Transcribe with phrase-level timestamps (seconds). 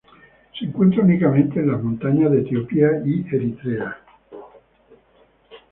[0.57, 4.01] Se encuentra únicamente en las montañas de Etiopía y Eritrea.